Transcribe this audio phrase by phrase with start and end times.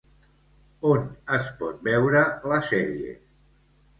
[0.91, 1.03] On
[1.37, 3.13] es pot veure, la sèrie?